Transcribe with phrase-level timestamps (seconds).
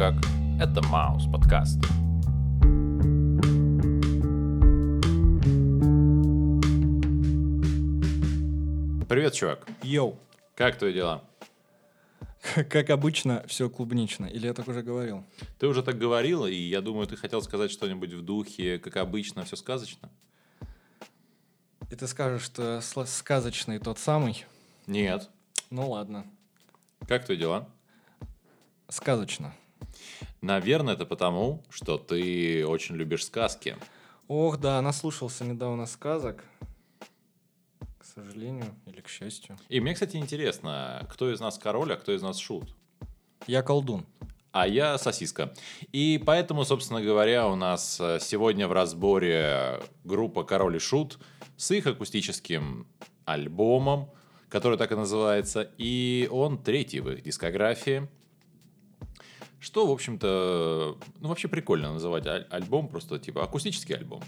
[0.00, 0.14] как?
[0.58, 1.78] Это Маус подкаст.
[9.10, 9.68] Привет, чувак.
[9.82, 10.18] Йоу,
[10.54, 11.22] Как твои дела?
[12.70, 14.24] как обычно, все клубнично.
[14.24, 15.22] Или я так уже говорил?
[15.58, 19.44] Ты уже так говорил, и я думаю, ты хотел сказать что-нибудь в духе, как обычно,
[19.44, 20.08] все сказочно.
[21.90, 24.46] И ты скажешь, что сказочный тот самый?
[24.86, 25.28] Нет.
[25.68, 26.24] Ну ладно,
[27.06, 27.68] Как твои дела?
[28.88, 29.54] сказочно.
[30.40, 33.76] Наверное, это потому, что ты очень любишь сказки.
[34.28, 36.44] Ох, да, наслушался недавно сказок.
[37.98, 39.58] К сожалению или к счастью.
[39.68, 42.74] И мне, кстати, интересно, кто из нас король, а кто из нас шут?
[43.46, 44.06] Я колдун.
[44.52, 45.52] А я сосиска.
[45.92, 51.18] И поэтому, собственно говоря, у нас э, сегодня в разборе группа Король и Шут
[51.56, 52.88] с их акустическим
[53.24, 54.10] альбомом,
[54.48, 58.08] который так и называется, и он третий в их дискографии.
[59.60, 64.22] Что, в общем-то, ну вообще прикольно называть аль- альбом просто типа акустический альбом.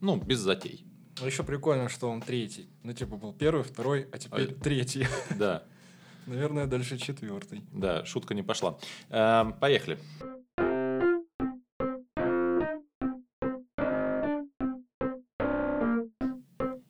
[0.00, 0.84] Ну, без затей.
[1.22, 2.70] А еще прикольно, что он третий.
[2.82, 5.06] Ну, типа, был первый, второй, а теперь А- третий.
[5.38, 5.62] Да,
[6.26, 7.62] Наверное, дальше четвертый.
[7.72, 8.78] да, шутка не пошла.
[9.10, 9.98] Эм, Поехали.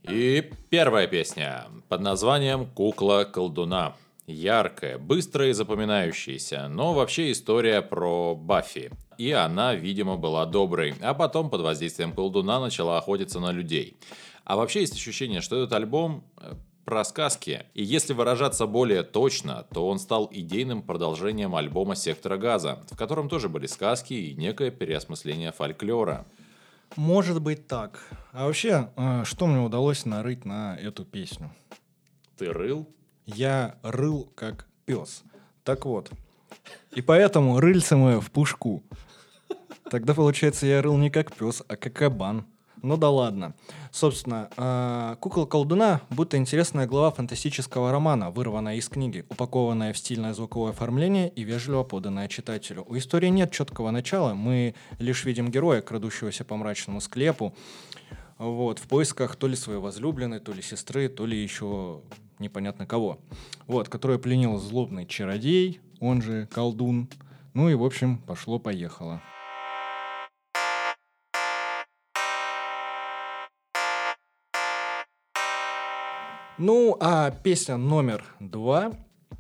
[0.08, 3.94] И первая песня под названием «Кукла колдуна».
[4.32, 8.90] Яркая, быстрая и запоминающаяся, но вообще история про Баффи.
[9.18, 13.96] И она, видимо, была доброй, а потом под воздействием колдуна начала охотиться на людей.
[14.44, 17.66] А вообще есть ощущение, что этот альбом э, про сказки.
[17.74, 23.28] И если выражаться более точно, то он стал идейным продолжением альбома «Сектора газа», в котором
[23.28, 26.26] тоже были сказки и некое переосмысление фольклора.
[26.96, 28.02] Может быть так.
[28.32, 31.52] А вообще, э, что мне удалось нарыть на эту песню?
[32.36, 32.88] Ты рыл?
[33.34, 35.22] Я рыл как пес.
[35.64, 36.10] Так вот.
[36.94, 38.82] И поэтому рыльце мое в пушку.
[39.90, 42.44] Тогда, получается, я рыл не как пес, а как кабан.
[42.82, 43.54] Ну да ладно.
[43.92, 50.32] Собственно, э, «Кукла колдуна» будто интересная глава фантастического романа, вырванная из книги, упакованная в стильное
[50.32, 52.86] звуковое оформление и вежливо поданная читателю.
[52.88, 57.54] У истории нет четкого начала, мы лишь видим героя, крадущегося по мрачному склепу,
[58.38, 62.00] вот, в поисках то ли своей возлюбленной, то ли сестры, то ли еще
[62.40, 63.20] непонятно кого.
[63.66, 67.08] Вот, которую пленил злобный чародей, он же колдун.
[67.54, 69.20] Ну и, в общем, пошло-поехало.
[76.58, 78.92] Ну, а песня номер два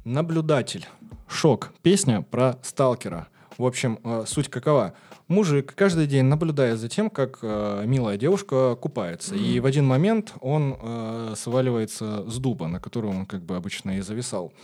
[0.04, 0.86] «Наблюдатель».
[1.28, 1.72] Шок.
[1.82, 3.28] Песня про сталкера.
[3.60, 4.94] В общем, э, суть какова?
[5.28, 9.34] Мужик каждый день наблюдает за тем, как э, милая девушка купается.
[9.34, 13.98] И в один момент он э, сваливается с дуба, на котором он как бы обычно
[13.98, 14.54] и зависал.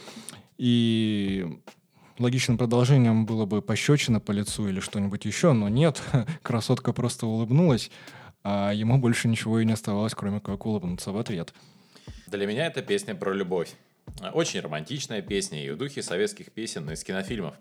[0.57, 1.61] И
[2.19, 6.01] логичным продолжением было бы пощечина по лицу или что-нибудь еще, но нет.
[6.43, 7.91] Красотка просто улыбнулась,
[8.45, 11.53] а ему больше ничего и не оставалось, кроме как улыбнуться в ответ.
[12.29, 13.75] Для меня это песня про любовь.
[14.33, 17.57] Очень романтичная песня и в духе советских песен из кинофильмов,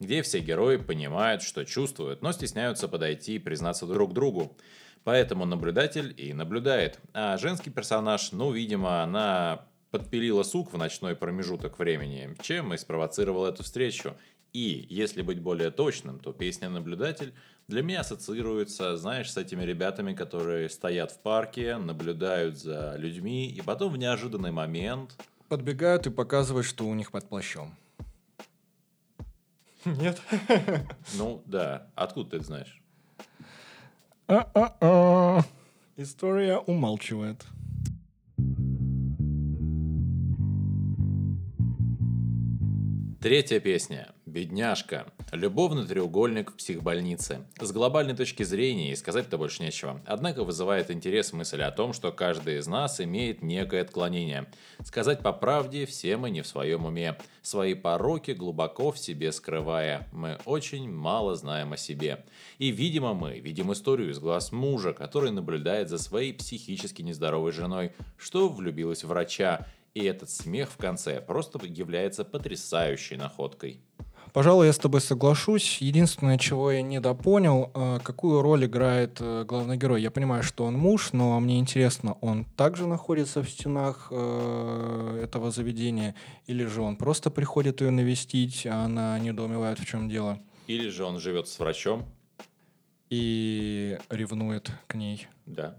[0.00, 4.56] где все герои понимают, что чувствуют, но стесняются подойти и признаться друг другу.
[5.04, 6.98] Поэтому наблюдатель и наблюдает.
[7.14, 13.46] А женский персонаж, ну, видимо, она подпилила сук в ночной промежуток времени, чем и спровоцировал
[13.46, 14.16] эту встречу.
[14.52, 17.34] И, если быть более точным, то песня «Наблюдатель»
[17.68, 23.60] для меня ассоциируется, знаешь, с этими ребятами, которые стоят в парке, наблюдают за людьми, и
[23.60, 25.16] потом в неожиданный момент
[25.48, 27.74] Подбегают и показывают, что у них под плащом.
[29.84, 30.20] Нет?
[31.14, 32.80] Ну да, откуда ты это знаешь?
[34.26, 35.42] А-а-а.
[35.96, 37.44] История умалчивает.
[43.28, 44.08] Третья песня.
[44.24, 45.06] «Бедняжка».
[45.32, 47.46] Любовный треугольник в психбольнице.
[47.60, 50.00] С глобальной точки зрения и сказать-то больше нечего.
[50.06, 54.46] Однако вызывает интерес мысль о том, что каждый из нас имеет некое отклонение.
[54.82, 57.18] Сказать по правде, все мы не в своем уме.
[57.42, 60.06] Свои пороки глубоко в себе скрывая.
[60.12, 62.24] Мы очень мало знаем о себе.
[62.58, 67.92] И, видимо, мы видим историю из глаз мужа, который наблюдает за своей психически нездоровой женой,
[68.16, 73.80] что влюбилась в врача, и этот смех в конце просто является потрясающей находкой.
[74.32, 75.78] Пожалуй, я с тобой соглашусь.
[75.80, 80.02] Единственное, чего я недопонял, э, какую роль играет э, главный герой.
[80.02, 85.50] Я понимаю, что он муж, но мне интересно, он также находится в стенах э, этого
[85.50, 86.14] заведения,
[86.46, 91.04] или же он просто приходит ее навестить, а она недоумевает, в чем дело, Или же
[91.04, 92.04] он живет с врачом,
[93.08, 95.26] и ревнует к ней.
[95.46, 95.78] да.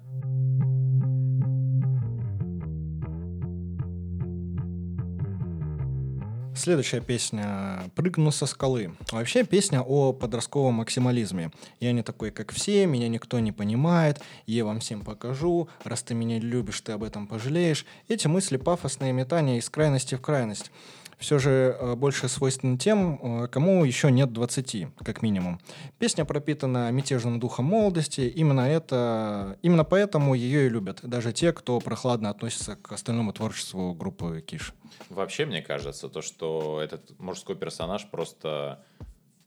[6.60, 8.94] Следующая песня «Прыгну со скалы».
[9.14, 11.52] Вообще песня о подростковом максимализме.
[11.80, 16.16] Я не такой, как все, меня никто не понимает, я вам всем покажу, раз ты
[16.16, 17.86] меня любишь, ты об этом пожалеешь.
[18.10, 20.70] Эти мысли пафосные метания из крайности в крайность
[21.20, 25.60] все же э, больше свойственно тем, э, кому еще нет 20, как минимум.
[26.00, 31.80] Песня пропитана мятежным духом молодости, именно, это, именно поэтому ее и любят, даже те, кто
[31.80, 34.74] прохладно относится к остальному творчеству группы Киш.
[35.10, 38.84] Вообще, мне кажется, то, что этот мужской персонаж просто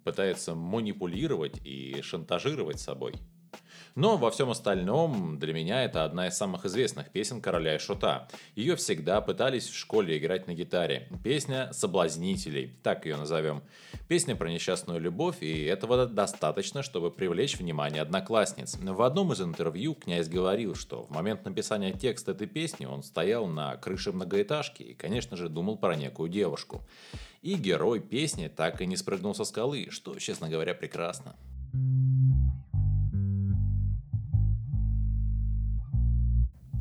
[0.04, 3.14] пытается манипулировать и шантажировать собой.
[3.94, 8.26] Но во всем остальном для меня это одна из самых известных песен короля и шута.
[8.54, 11.08] Ее всегда пытались в школе играть на гитаре.
[11.22, 13.62] Песня «Соблазнителей», так ее назовем.
[14.08, 18.78] Песня про несчастную любовь, и этого достаточно, чтобы привлечь внимание одноклассниц.
[18.80, 23.46] В одном из интервью князь говорил, что в момент написания текста этой песни он стоял
[23.46, 26.82] на крыше многоэтажки и, конечно же, думал про некую девушку.
[27.42, 31.36] И герой песни так и не спрыгнул со скалы, что, честно говоря, прекрасно.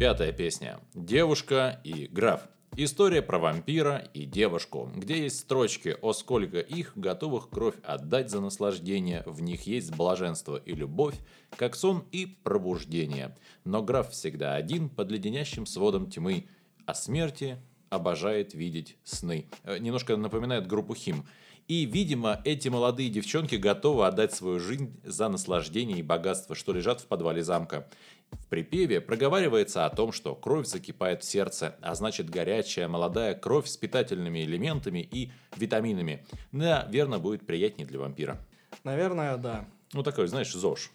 [0.02, 0.80] Пятая песня.
[0.96, 2.50] Девушка и граф.
[2.76, 8.42] История про вампира и девушку, где есть строчки о сколько их, готовых кровь отдать за
[8.42, 11.14] наслаждение, в них есть блаженство и любовь,
[11.56, 13.38] как сон и пробуждение.
[13.64, 16.48] Но граф всегда один под леденящим сводом тьмы,
[16.88, 17.60] о смерти
[17.92, 19.46] обожает видеть сны.
[19.66, 21.28] Э, немножко напоминает группу Хим.
[21.68, 27.02] И, видимо, эти молодые девчонки готовы отдать свою жизнь за наслаждение и богатство, что лежат
[27.02, 27.88] в подвале замка.
[28.32, 33.68] В припеве проговаривается о том, что кровь закипает в сердце, а значит горячая молодая кровь
[33.68, 36.26] с питательными элементами и витаминами.
[36.52, 38.38] Наверное, будет приятнее для вампира.
[38.84, 39.66] Наверное, да.
[39.94, 40.92] Ну такой, знаешь, ЗОЖ.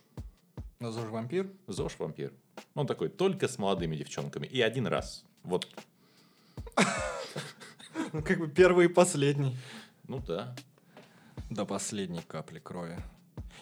[0.81, 1.51] Но ЗОЖ вампир?
[1.67, 2.33] ЗОЖ вампир.
[2.75, 4.47] Он такой, только с молодыми девчонками.
[4.47, 5.25] И один раз.
[5.43, 5.69] Вот.
[8.13, 9.57] Ну, как бы первый и последний.
[10.09, 10.55] Ну да.
[11.51, 12.97] До последней капли крови.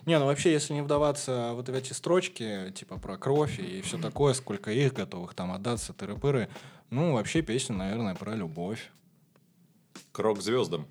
[0.06, 3.98] Не, ну вообще, если не вдаваться вот в эти строчки, типа про кровь и все
[3.98, 6.48] такое, сколько их готовых там отдаться, тыры-пыры,
[6.90, 8.90] ну, вообще песня, наверное, про любовь.
[10.12, 10.86] Крок звездам.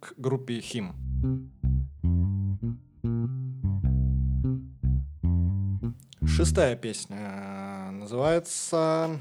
[0.00, 0.92] К группе Хим.
[6.24, 9.18] Шестая песня э, называется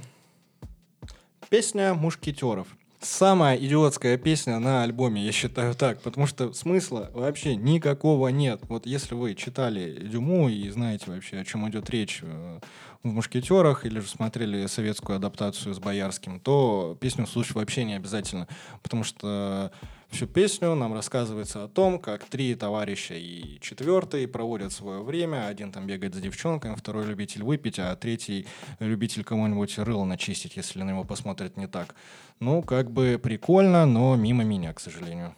[1.49, 2.67] «Песня мушкетеров».
[3.03, 8.61] Самая идиотская песня на альбоме, я считаю так, потому что смысла вообще никакого нет.
[8.69, 12.59] Вот если вы читали Дюму и знаете вообще, о чем идет речь э,
[13.01, 18.47] в «Мушкетерах» или же смотрели советскую адаптацию с Боярским, то песню слушать вообще не обязательно,
[18.83, 19.71] потому что
[20.11, 25.47] всю песню нам рассказывается о том, как три товарища и четвертый проводят свое время.
[25.47, 28.45] Один там бегает за девчонками, второй любитель выпить, а третий
[28.79, 31.95] любитель кому-нибудь рыло начистить, если на него посмотрят не так.
[32.39, 35.35] Ну, как бы прикольно, но мимо меня, к сожалению.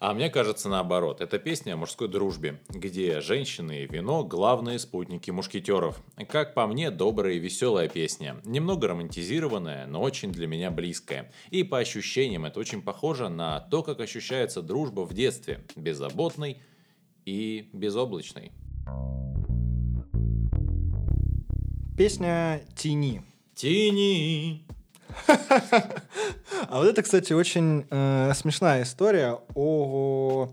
[0.00, 1.20] А мне кажется наоборот.
[1.20, 6.00] Это песня о мужской дружбе, где женщины и вино– главные спутники мушкетеров.
[6.28, 8.36] Как по мне, добрая и веселая песня.
[8.44, 11.32] Немного романтизированная, но очень для меня близкая.
[11.50, 15.64] И по ощущениям это очень похоже на то, как ощущается дружба в детстве.
[15.74, 16.62] Беззаботной
[17.24, 18.52] и безоблачной.
[21.96, 23.22] Песня «Тени».
[23.56, 24.64] Тени,
[26.68, 30.50] а вот это, кстати, очень э, смешная история о,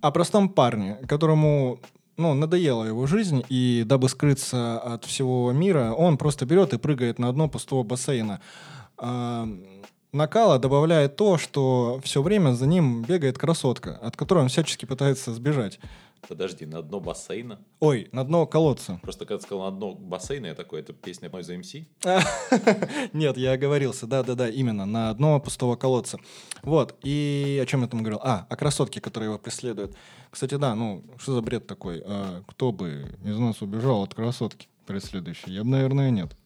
[0.00, 1.80] о простом парне, которому
[2.16, 7.18] ну, надоела его жизнь, и дабы скрыться от всего мира, он просто берет и прыгает
[7.18, 8.40] на дно пустого бассейна.
[8.98, 9.48] А,
[10.12, 15.32] накала добавляет то, что все время за ним бегает красотка, от которой он всячески пытается
[15.32, 15.80] сбежать.
[16.28, 17.58] Подожди, на дно бассейна?
[17.80, 19.00] Ой, на дно колодца.
[19.02, 21.74] Просто когда ты сказал на дно бассейна, я такой, это песня мой за МС?
[23.12, 26.18] Нет, я оговорился, да-да-да, именно, на дно пустого колодца.
[26.62, 28.20] Вот, и о чем я там говорил?
[28.22, 29.96] А, о красотке, которая его преследует.
[30.30, 32.02] Кстати, да, ну, что за бред такой?
[32.04, 35.52] А, кто бы из нас убежал от красотки преследующей?
[35.52, 36.36] Я бы, наверное, нет.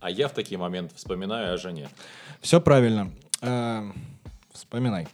[0.00, 1.90] А я в такие моменты вспоминаю о жене.
[2.40, 3.12] Все правильно.
[3.42, 3.84] А,
[4.52, 5.06] вспоминай.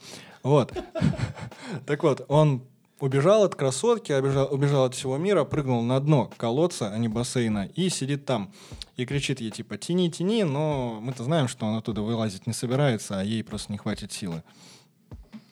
[0.45, 0.73] Вот.
[1.87, 2.63] Так вот, он
[2.99, 7.69] убежал от красотки, убежал, убежал от всего мира, прыгнул на дно колодца, а не бассейна,
[7.75, 8.53] и сидит там.
[8.97, 13.21] И кричит ей, типа, тяни, тяни, но мы-то знаем, что он оттуда вылазить не собирается,
[13.21, 14.43] а ей просто не хватит силы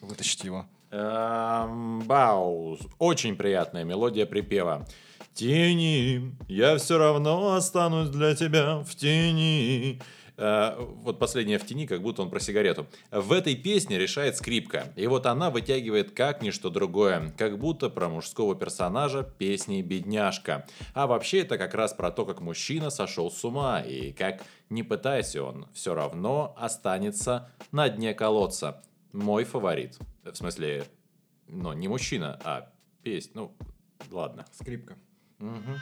[0.09, 0.65] вытащить его.
[0.91, 2.79] Эм, Бауз.
[2.97, 4.85] Очень приятная мелодия припева.
[5.33, 10.01] Тени, я все равно останусь для тебя в тени.
[10.39, 12.87] Э, вот последняя в тени, как будто он про сигарету.
[13.11, 14.93] В этой песне решает скрипка.
[14.95, 17.33] И вот она вытягивает как ничто другое.
[17.37, 20.65] Как будто про мужского персонажа песни «Бедняжка».
[20.93, 23.81] А вообще это как раз про то, как мужчина сошел с ума.
[23.81, 28.81] И как, не пытайся он, все равно останется на дне колодца.
[29.11, 29.97] Мой фаворит.
[30.23, 30.85] В смысле,
[31.47, 32.71] ну, не мужчина, а
[33.03, 33.31] песня.
[33.35, 33.51] Ну,
[34.09, 34.45] ладно.
[34.53, 34.95] Скрипка.
[35.39, 35.75] Угу.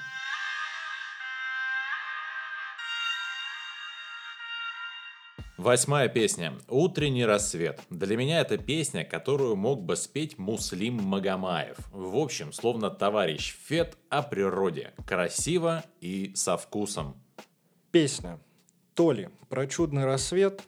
[5.67, 6.53] Восьмая песня.
[6.69, 7.81] «Утренний рассвет».
[7.89, 11.75] Для меня это песня, которую мог бы спеть Муслим Магомаев.
[11.91, 14.93] В общем, словно товарищ Фет о природе.
[15.05, 17.21] Красиво и со вкусом.
[17.91, 18.39] Песня.
[18.93, 20.63] То ли про чудный рассвет,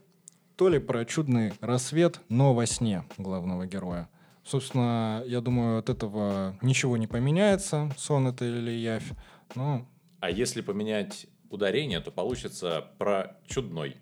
[0.57, 4.09] то ли про чудный рассвет, но во сне главного героя.
[4.43, 9.09] Собственно, я думаю, от этого ничего не поменяется, сон это или явь.
[9.55, 9.87] Но
[10.19, 13.95] А если поменять ударение, то получится про чудной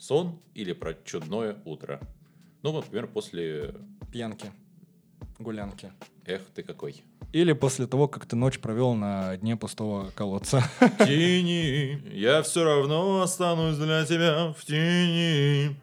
[0.00, 2.00] сон или про чудное утро.
[2.62, 3.74] Ну, вот, например, после
[4.10, 4.50] пьянки,
[5.38, 5.92] гулянки.
[6.24, 7.02] «Эх, ты какой».
[7.32, 10.62] Или после того, как ты ночь провел на дне пустого колодца.
[10.98, 15.76] Тени, я все равно останусь для тебя в тени.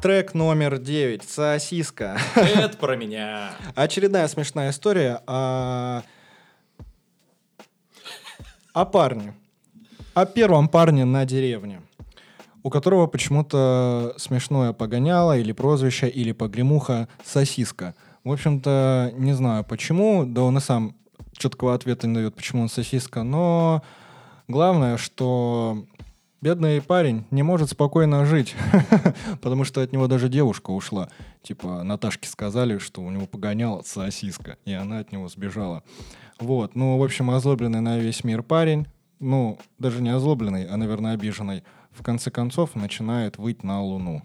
[0.00, 1.22] Трек номер 9.
[1.22, 2.18] Сосиска.
[2.34, 3.52] Это про меня.
[3.74, 6.02] Очередная смешная история о...
[8.72, 9.34] о парне.
[10.14, 11.82] О первом парне на деревне
[12.68, 17.94] у которого почему-то смешное погоняло или прозвище, или погремуха «сосиска».
[18.24, 20.94] В общем-то, не знаю почему, да он и сам
[21.32, 23.82] четкого ответа не дает, почему он сосиска, но
[24.48, 25.86] главное, что
[26.42, 28.54] бедный парень не может спокойно жить,
[29.40, 31.08] потому что от него даже девушка ушла.
[31.40, 35.82] Типа Наташке сказали, что у него погоняла сосиска, и она от него сбежала.
[36.38, 38.86] Вот, ну, в общем, озлобленный на весь мир парень,
[39.20, 41.62] ну, даже не озлобленный, а, наверное, обиженный,
[41.98, 44.22] в конце концов начинает выть на Луну.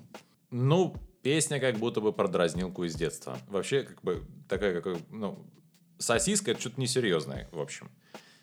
[0.51, 3.37] Ну, песня как будто бы про дразнилку из детства.
[3.47, 5.43] Вообще, как бы, такая, как, ну,
[5.97, 7.89] сосиска— это что-то несерьезное, в общем.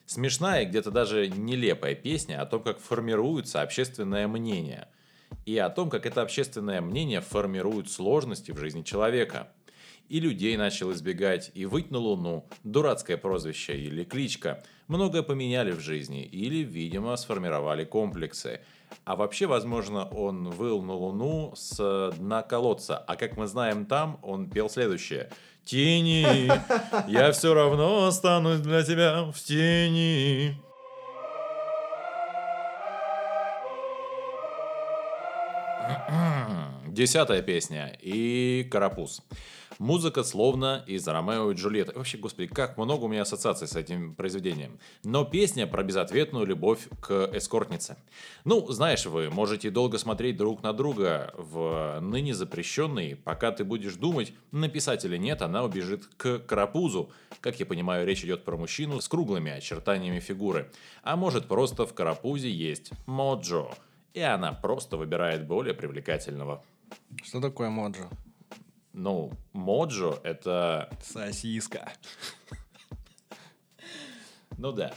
[0.07, 4.89] Смешная и где-то даже нелепая песня о том, как формируется общественное мнение.
[5.47, 9.53] И о том, как это общественное мнение формирует сложности в жизни человека.
[10.09, 14.65] И людей начал избегать, и выть на луну, дурацкое прозвище или кличка.
[14.89, 18.61] Многое поменяли в жизни, или, видимо, сформировали комплексы–
[19.05, 22.99] а вообще, возможно, он выл на Луну с дна колодца.
[22.99, 25.31] А как мы знаем там, он пел следующее.
[25.65, 26.51] Тени,
[27.09, 30.57] я все равно останусь для тебя в тени.
[36.87, 37.97] Десятая песня.
[38.01, 39.23] И Карапуз.
[39.81, 41.95] Музыка словно из Ромео и Джульетты.
[41.97, 44.79] Вообще, господи, как много у меня ассоциаций с этим произведением.
[45.05, 47.97] Но песня про безответную любовь к эскортнице.
[48.45, 53.95] Ну, знаешь, вы можете долго смотреть друг на друга в ныне запрещенный, пока ты будешь
[53.95, 57.11] думать, написать или нет, она убежит к карапузу.
[57.41, 60.71] Как я понимаю, речь идет про мужчину с круглыми очертаниями фигуры.
[61.03, 63.71] А может просто в карапузе есть моджо.
[64.13, 66.63] И она просто выбирает более привлекательного.
[67.25, 68.11] Что такое моджо?
[69.01, 70.91] Ну, моджо— это...
[71.01, 71.91] Сосиска.
[74.59, 74.93] Ну да.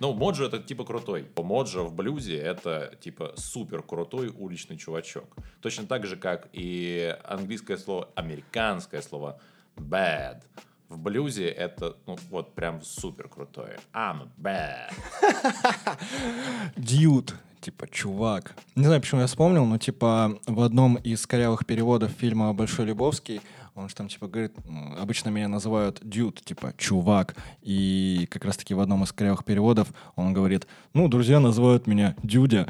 [0.00, 1.28] Ну, моджо это типа крутой.
[1.36, 5.36] Моджо в блюзе это типа супер крутой уличный чувачок.
[5.62, 9.40] Точно так же, как и английское слово, американское слово
[9.76, 10.42] bad.
[10.88, 13.78] В блюзе это, ну, вот прям супер крутое.
[13.92, 14.92] I'm bad.
[16.76, 17.32] Dude
[17.66, 18.54] типа, чувак.
[18.76, 23.40] Не знаю, почему я вспомнил, но, типа, в одном из корявых переводов фильма «Большой Любовский»
[23.76, 24.54] Он же там типа говорит,
[24.98, 27.36] обычно меня называют дюд, типа чувак.
[27.60, 32.16] И как раз таки в одном из кривых переводов он говорит, ну, друзья называют меня
[32.22, 32.66] дюдя.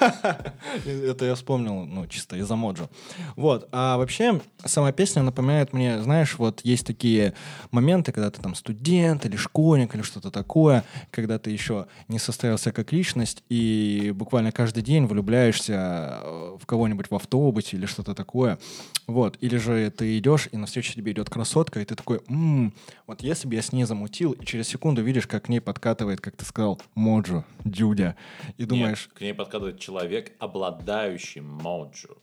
[0.86, 2.88] Это я вспомнил, ну, чисто из-за моджо.
[3.34, 3.68] Вот.
[3.72, 7.34] А вообще, сама песня напоминает мне, знаешь, вот есть такие
[7.72, 12.70] моменты, когда ты там студент или школьник или что-то такое, когда ты еще не состоялся
[12.70, 18.60] как личность и буквально каждый день влюбляешься э, в кого-нибудь в автобусе или что-то такое.
[19.08, 19.36] Вот.
[19.40, 22.74] Или же ты идешь идешь, и навстречу тебе идет красотка, и ты такой, м-м,
[23.06, 26.20] вот если бы я с ней замутил, и через секунду видишь, как к ней подкатывает,
[26.20, 28.16] как ты сказал, моджо, дюдя,
[28.56, 29.08] и думаешь...
[29.08, 32.16] Нет, к ней подкатывает человек, обладающий моджо.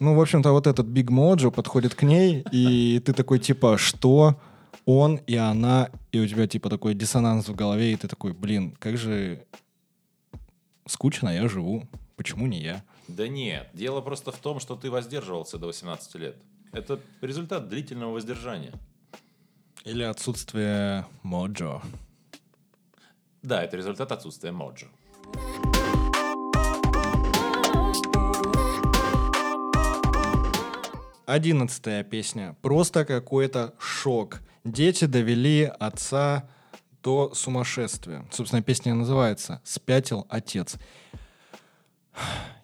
[0.00, 4.40] Ну, в общем-то, вот этот Биг Моджо подходит к ней, и ты такой, типа, что?
[4.84, 8.74] Он и она, и у тебя, типа, такой диссонанс в голове, и ты такой, блин,
[8.80, 9.44] как же
[10.86, 12.82] скучно я живу, почему не я?
[13.06, 16.36] Да нет, дело просто в том, что ты воздерживался до 18 лет.
[16.72, 18.72] Это результат длительного воздержания.
[19.84, 21.82] Или отсутствие моджо.
[23.42, 24.86] Да, это результат отсутствия моджо.
[31.26, 32.56] Одиннадцатая песня.
[32.62, 34.40] Просто какой-то шок.
[34.64, 36.48] Дети довели отца
[37.02, 38.24] до сумасшествия.
[38.30, 40.76] Собственно, песня называется «Спятил отец».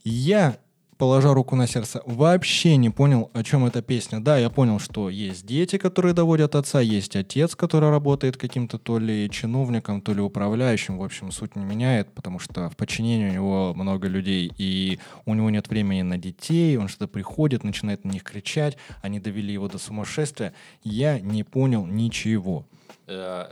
[0.03, 0.59] Я
[0.99, 4.21] положа руку на сердце, вообще не понял, о чем эта песня.
[4.21, 8.99] Да, я понял, что есть дети, которые доводят отца, есть отец, который работает каким-то то
[8.99, 10.99] ли чиновником, то ли управляющим.
[10.99, 15.35] В общем, суть не меняет, потому что в подчинении у него много людей, и у
[15.35, 19.69] него нет времени на детей, он что-то приходит, начинает на них кричать, они довели его
[19.69, 20.53] до сумасшествия.
[20.83, 22.67] Я не понял ничего.
[23.07, 23.47] Э,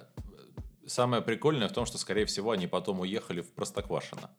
[0.87, 4.31] самое прикольное в том, что, скорее всего, они потом уехали в Простоквашино.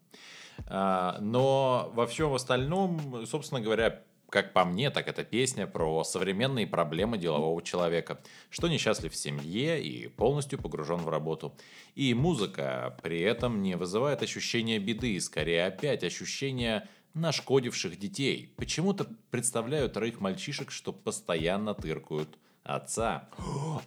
[0.65, 6.67] А, но во всем остальном, собственно говоря, как по мне, так это песня про современные
[6.67, 11.55] проблемы делового человека, что несчастлив в семье и полностью погружен в работу.
[11.95, 18.53] И музыка при этом не вызывает ощущения беды, скорее опять ощущение нашкодивших детей.
[18.57, 22.37] Почему-то представляют троих мальчишек, что постоянно тыркают
[22.67, 23.29] отца.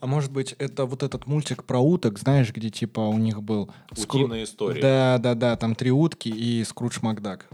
[0.01, 3.71] А может быть, это вот этот мультик про уток, знаешь, где типа у них был...
[3.91, 4.81] Утиная история.
[4.81, 7.47] Да, да, да, там три утки и Скрудж Макдак.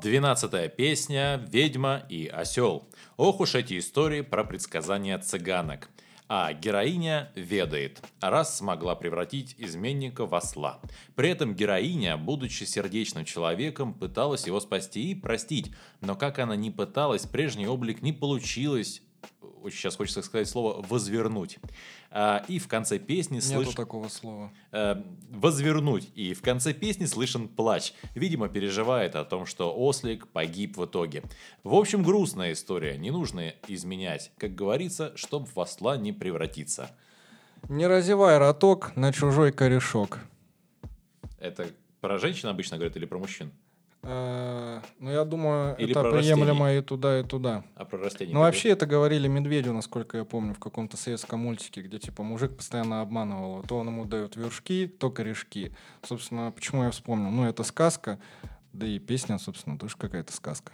[0.00, 2.88] Двенадцатая песня «Ведьма и осел».
[3.16, 5.88] Ох уж эти истории про предсказания цыганок–
[6.28, 10.80] а героиня ведает, раз смогла превратить изменника в осла.
[11.14, 15.72] При этом героиня, будучи сердечным человеком, пыталась его спасти и простить.
[16.00, 19.02] Но как она не пыталась, прежний облик не получилось
[19.70, 21.58] сейчас хочется сказать слово «возвернуть».
[22.10, 23.60] А, и в конце песни слышен...
[23.60, 24.52] Нету такого слова.
[24.70, 26.10] А, «Возвернуть».
[26.14, 27.94] И в конце песни слышен плач.
[28.14, 31.22] Видимо, переживает о том, что ослик погиб в итоге.
[31.62, 32.98] В общем, грустная история.
[32.98, 34.32] Не нужно изменять.
[34.38, 36.90] Как говорится, чтоб в осла не превратиться.
[37.68, 40.18] Не разевай роток на чужой корешок.
[41.38, 41.68] Это
[42.00, 43.52] про женщин обычно говорят или про мужчин?
[44.04, 46.78] Э, ну, я думаю, Или это приемлемо растений.
[46.78, 47.64] и туда, и туда.
[47.76, 48.34] А про растения?
[48.34, 52.56] Ну, вообще это говорили медведю, насколько я помню, в каком-то советском мультике, где, типа, мужик
[52.56, 53.62] постоянно обманывал.
[53.62, 55.72] То он ему дает вершки, то корешки.
[56.02, 57.30] Собственно, почему я вспомнил?
[57.30, 58.18] Ну, это сказка,
[58.72, 60.72] да и песня, собственно, тоже какая-то сказка.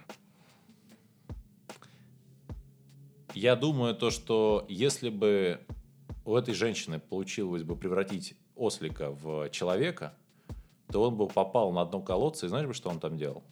[3.35, 5.61] Я думаю, то, что если бы
[6.25, 10.15] у этой женщины получилось бы превратить ослика в человека,
[10.91, 13.43] то он бы попал на дно колодца, и знаешь бы, что он там делал?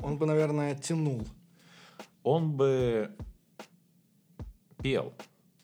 [0.00, 1.22] Он бы, наверное, тянул.
[2.22, 3.10] Он бы
[4.82, 5.12] пел.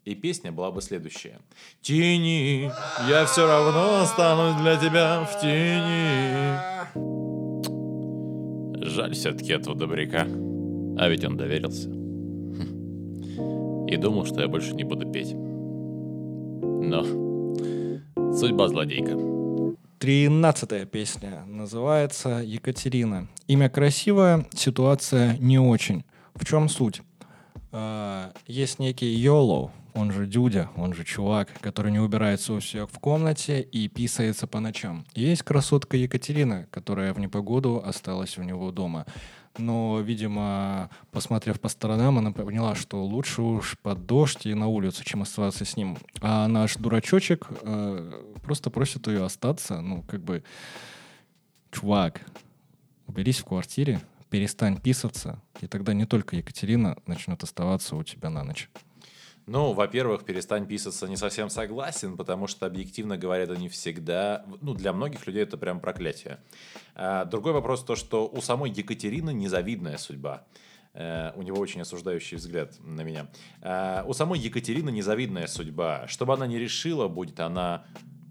[0.05, 1.39] И песня была бы следующая.
[1.81, 2.71] Тени,
[3.09, 6.59] я все равно останусь для тебя в тени.
[8.85, 10.27] Жаль все-таки этого добряка.
[10.99, 11.89] А ведь он доверился.
[13.89, 15.33] И думал, что я больше не буду петь.
[15.35, 17.03] Но
[18.35, 19.34] судьба злодейка.
[20.05, 23.27] Тринадцатая песня называется «Екатерина».
[23.47, 26.05] Имя красивое, ситуация не очень.
[26.35, 27.01] В чем суть?
[27.73, 32.91] А, есть некий Йоло, он же Дюдя, он же чувак, который не убирается у всех
[32.91, 35.07] в комнате и писается по ночам.
[35.15, 39.07] Есть красотка Екатерина, которая в непогоду осталась у него дома
[39.59, 45.05] но, видимо, посмотрев по сторонам, она поняла, что лучше уж под дождь и на улицу,
[45.05, 45.97] чем оставаться с ним.
[46.21, 50.43] А наш дурачочек э, просто просит ее остаться, ну, как бы,
[51.71, 52.21] чувак,
[53.07, 58.43] уберись в квартире, перестань писаться, и тогда не только Екатерина начнет оставаться у тебя на
[58.43, 58.69] ночь.
[59.47, 64.45] Ну, во-первых, перестань писаться не совсем согласен, потому что, объективно говоря, это не всегда...
[64.63, 66.39] Ну, для многих людей это прям проклятие.
[66.95, 70.45] А, другой вопрос то, что у самой Екатерины незавидная судьба.
[70.95, 73.27] Uh, у него очень осуждающий взгляд на меня.
[73.63, 76.07] Uh, у самой Екатерины незавидная судьба.
[76.07, 77.85] Что бы она ни решила, будет она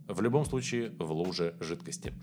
[0.07, 2.13] в любом случае в луже жидкости.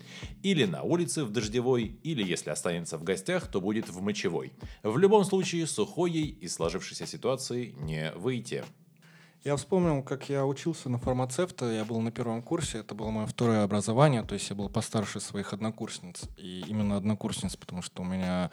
[0.41, 4.51] Или на улице в дождевой, или если останется в гостях, то будет в мочевой.
[4.83, 8.63] В любом случае сухой ей из сложившейся ситуации не выйти.
[9.43, 13.25] Я вспомнил, как я учился на фармацевта, я был на первом курсе, это было мое
[13.25, 16.25] второе образование, то есть я был постарше своих однокурсниц.
[16.37, 18.51] И именно однокурсниц, потому что у меня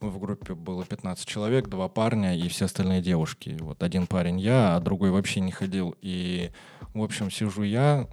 [0.00, 3.54] в группе было 15 человек, два парня и все остальные девушки.
[3.60, 5.94] Вот один парень я, а другой вообще не ходил.
[6.00, 6.50] И,
[6.94, 8.08] в общем, сижу я,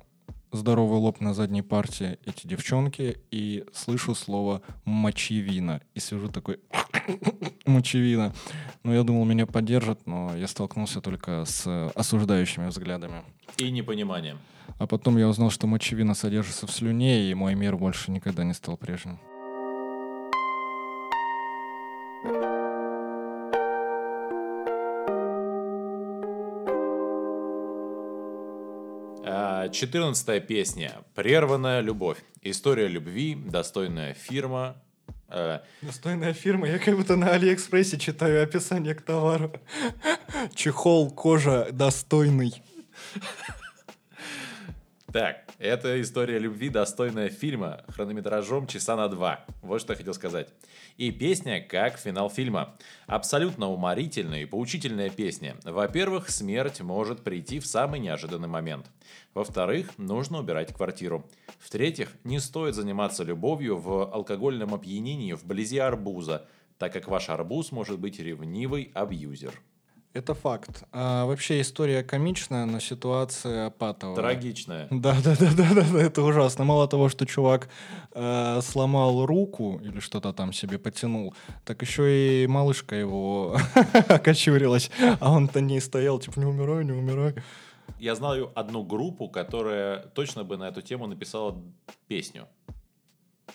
[0.51, 5.81] здоровый лоб на задней партии, эти девчонки, и слышу слово «мочевина».
[5.93, 6.59] И сижу такой
[7.65, 8.33] «мочевина».
[8.83, 13.23] Ну, я думал, меня поддержат, но я столкнулся только с осуждающими взглядами.
[13.57, 14.39] И непониманием.
[14.79, 18.53] А потом я узнал, что мочевина содержится в слюне, и мой мир больше никогда не
[18.53, 19.19] стал прежним.
[29.69, 30.93] 14 песня.
[31.15, 32.17] Прерванная любовь.
[32.41, 34.81] История любви, достойная фирма.
[35.29, 36.67] Э, Достойная фирма.
[36.67, 39.51] Я как будто на Алиэкспрессе читаю описание к товару.
[40.55, 42.61] Чехол, кожа, достойный.
[45.11, 49.45] Так, это история любви, достойная фильма, хронометражом часа на два.
[49.61, 50.49] Вот что я хотел сказать.
[50.97, 52.77] И песня как финал фильма.
[53.07, 55.55] Абсолютно уморительная и поучительная песня.
[55.63, 58.85] Во-первых, смерть может прийти в самый неожиданный момент.
[59.33, 61.29] Во-вторых, нужно убирать квартиру.
[61.59, 67.99] В-третьих, не стоит заниматься любовью в алкогольном опьянении вблизи арбуза, так как ваш арбуз может
[67.99, 69.59] быть ревнивый абьюзер.
[70.13, 70.83] Это факт.
[70.91, 74.15] А, вообще история комичная, но ситуация патовая.
[74.15, 74.87] Трагичная.
[74.91, 76.65] Да, да, да, да, да, да, это ужасно.
[76.65, 77.69] Мало того, что чувак
[78.13, 83.57] э, сломал руку или что-то там себе потянул, так еще и малышка его
[84.09, 84.89] окочурилась,
[85.19, 87.35] а он-то не стоял, типа, не умирай, не умирай.
[87.99, 91.61] Я знаю одну группу, которая точно бы на эту тему написала
[92.07, 92.47] песню.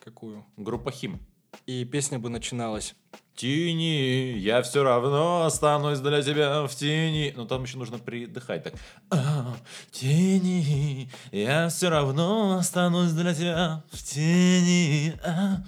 [0.01, 0.45] Какую?
[0.57, 1.21] Группа Хим.
[1.67, 2.95] И песня бы начиналась.
[3.35, 7.33] Тени, я все равно останусь для тебя в тени.
[7.37, 8.75] Но там еще нужно придыхать так.
[9.11, 9.57] «А,
[9.91, 15.15] Тени, я все равно останусь для тебя в тени.
[15.25, 15.63] а».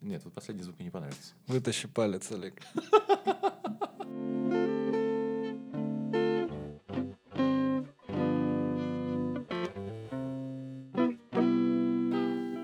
[0.00, 1.32] Нет, вот последний звук мне не понравился.
[1.46, 2.62] Вытащи палец, Олег.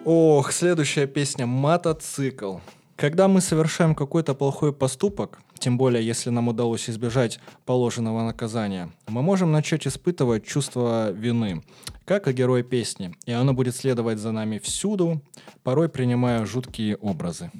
[0.08, 2.58] Ох, следующая песня «Мотоцикл».
[2.94, 9.22] Когда мы совершаем какой-то плохой поступок, тем более если нам удалось избежать положенного наказания, мы
[9.22, 11.64] можем начать испытывать чувство вины,
[12.04, 15.22] как и герой песни, и оно будет следовать за нами всюду,
[15.64, 17.50] порой принимая жуткие образы.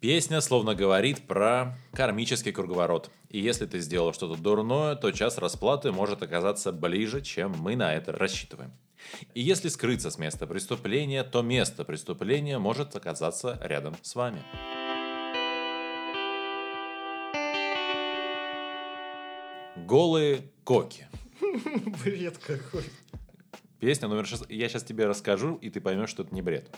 [0.00, 3.08] Песня словно говорит про кармический круговорот.
[3.30, 7.94] И если ты сделал что-то дурное, то час расплаты может оказаться ближе, чем мы на
[7.94, 8.72] это рассчитываем.
[9.34, 14.42] И если скрыться с места преступления, то место преступления может оказаться рядом с вами.
[19.76, 21.08] Голые коки.
[22.04, 22.84] Бред какой.
[23.80, 24.44] Песня номер 6.
[24.48, 26.70] Я сейчас тебе расскажу, и ты поймешь, что это не бред.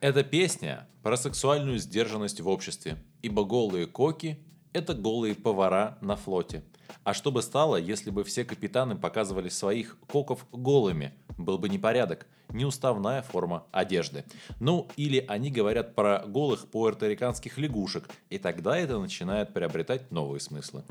[0.00, 4.38] Эта песня про сексуальную сдержанность в обществе, ибо голые коки–
[4.72, 6.62] это голые повара на флоте.
[7.04, 11.12] А что бы стало, если бы все капитаны показывали своих коков голыми?
[11.36, 14.24] Был бы непорядок, неуставная форма одежды.
[14.60, 20.84] Ну, или они говорят про голых пуэрториканских лягушек, и тогда это начинает приобретать новые смыслы.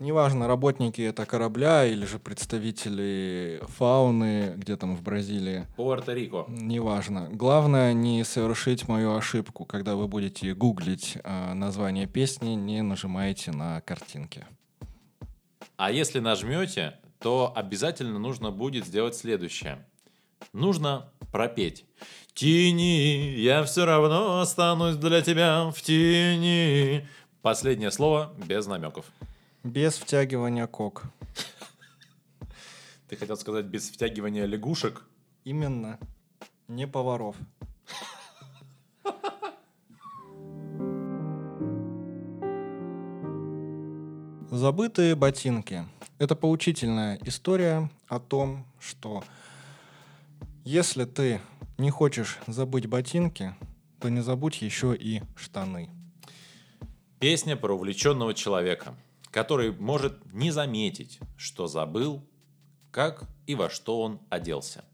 [0.00, 5.66] Неважно, работники это корабля или же представители фауны, где там в Бразилии.
[5.76, 6.46] Пуэрто-Рико.
[6.48, 7.28] Неважно.
[7.30, 9.66] Главное не совершить мою ошибку.
[9.66, 14.46] Когда вы будете гуглить э, название песни, не нажимайте на картинки.
[15.82, 19.82] А если нажмете, то обязательно нужно будет сделать следующее.
[20.52, 21.86] Нужно пропеть.
[22.34, 27.08] Тени, я все равно останусь для тебя в тени.
[27.40, 29.06] Последнее слово без намеков.
[29.64, 31.04] Без втягивания кок.
[33.08, 35.02] Ты хотел сказать без втягивания лягушек?
[35.44, 35.98] Именно.
[36.68, 37.36] Не поваров.
[44.50, 45.84] Забытые ботинки.
[46.18, 49.22] Это поучительная история о том, что
[50.64, 51.40] если ты
[51.78, 53.54] не хочешь забыть ботинки,
[54.00, 55.88] то не забудь еще и штаны.
[57.20, 58.96] Песня про увлеченного человека,
[59.30, 62.20] который может не заметить, что забыл,
[62.90, 64.84] как и во что он оделся.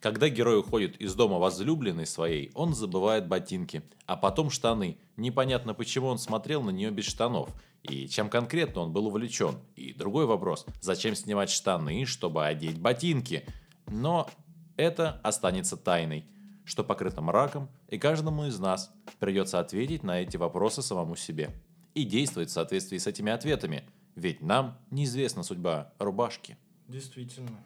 [0.00, 4.98] Когда герой уходит из дома возлюбленной своей, он забывает ботинки, а потом штаны.
[5.16, 7.48] Непонятно, почему он смотрел на нее без штанов,
[7.86, 9.56] и чем конкретно он был увлечен.
[9.76, 13.44] И другой вопрос, зачем снимать штаны, чтобы одеть ботинки?
[13.86, 14.28] Но
[14.76, 16.26] это останется тайной,
[16.64, 21.50] что покрыто мраком, и каждому из нас придется ответить на эти вопросы самому себе.
[21.94, 23.84] И действовать в соответствии с этими ответами,
[24.16, 26.58] ведь нам неизвестна судьба рубашки.
[26.88, 27.58] Действительно.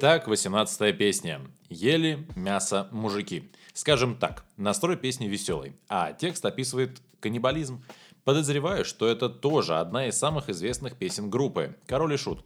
[0.00, 1.40] Итак, 18 песня.
[1.68, 3.50] Ели мясо мужики.
[3.72, 7.82] Скажем так, настрой песни веселый, а текст описывает каннибализм.
[8.22, 12.44] Подозреваю, что это тоже одна из самых известных песен группы «Король и Шут».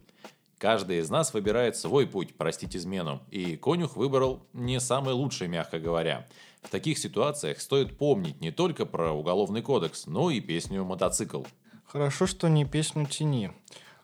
[0.57, 5.79] Каждый из нас выбирает свой путь простить измену, и конюх выбрал не самый лучший, мягко
[5.79, 6.25] говоря.
[6.63, 11.43] В таких ситуациях стоит помнить не только про уголовный кодекс, но и песню «Мотоцикл».
[11.85, 13.51] Хорошо, что не песню «Тени».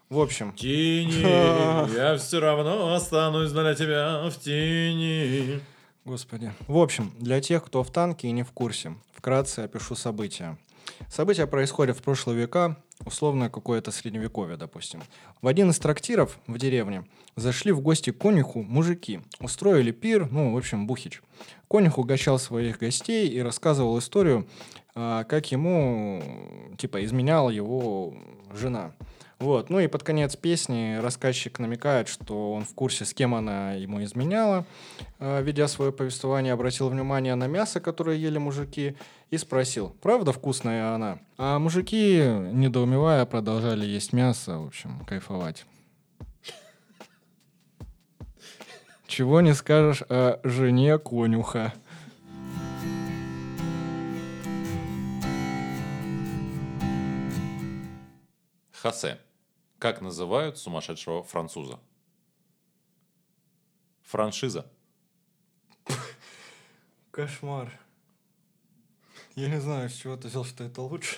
[0.09, 1.21] В общем, Тени,
[1.95, 5.61] я все равно останусь для тебя в тени.
[6.03, 6.51] Господи.
[6.67, 10.57] В общем, для тех, кто в танке и не в курсе, вкратце опишу события.
[11.09, 15.03] События происходят в прошлые века, условно какое-то средневековье, допустим.
[15.43, 19.19] В один из трактиров в деревне зашли в гости к конюху мужики.
[19.39, 21.21] Устроили пир, ну, в общем, бухич.
[21.69, 24.47] Конюх угощал своих гостей и рассказывал историю,
[24.95, 28.15] а, как ему, типа, изменяла его
[28.55, 28.95] жена.
[29.39, 29.69] Вот.
[29.69, 34.04] Ну и под конец песни рассказчик намекает, что он в курсе, с кем она ему
[34.04, 34.65] изменяла.
[35.19, 38.97] Э, ведя свое повествование, обратил внимание на мясо, которое ели мужики,
[39.30, 41.19] и спросил, правда вкусная она?
[41.38, 42.21] А мужики,
[42.52, 45.65] недоумевая, продолжали есть мясо, в общем, кайфовать.
[49.08, 51.73] Чего не скажешь о жене конюха.
[58.73, 59.17] Хосе.
[59.79, 61.79] Как называют сумасшедшего француза?
[64.03, 64.65] Франшиза.
[67.11, 67.71] Кошмар.
[69.35, 71.15] Я не знаю, с чего ты взял, что это лучше.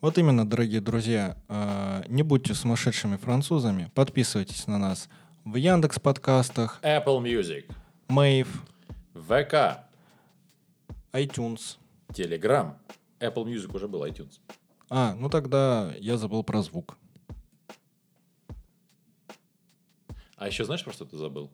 [0.00, 5.10] Вот именно, дорогие друзья, э, не будьте сумасшедшими французами, подписывайтесь на нас
[5.44, 7.70] в Яндекс подкастах, Apple Music.
[8.08, 8.48] Мэйв,
[9.12, 9.84] ВК.
[11.12, 11.76] iTunes.
[12.08, 12.74] Telegram.
[13.20, 14.40] Apple Music уже был, iTunes.
[14.88, 16.96] А, ну тогда я забыл про звук.
[20.38, 21.50] А еще знаешь, про что ты забыл?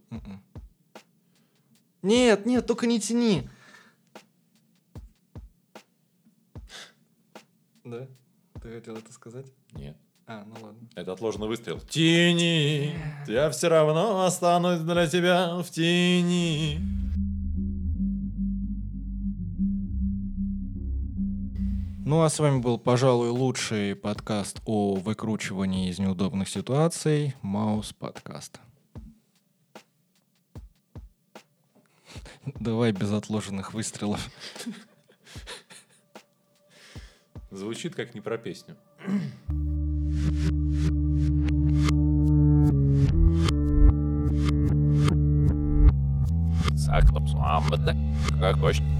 [2.03, 3.49] Нет, нет, только не тяни.
[7.83, 8.07] Да?
[8.61, 9.47] Ты хотел это сказать?
[9.73, 9.97] Нет.
[10.27, 10.89] А, ну ладно.
[10.95, 11.81] Это отложенный выстрел.
[11.81, 12.95] Тени,
[13.27, 16.79] я все равно останусь для тебя в тени.
[22.07, 27.35] Ну а с вами был, пожалуй, лучший подкаст о выкручивании из неудобных ситуаций.
[27.41, 28.61] Маус подкаст.
[32.47, 34.31] Давай без отложенных выстрелов.
[37.51, 38.77] Звучит как не про песню.
[48.35, 48.94] Ne kā košķi.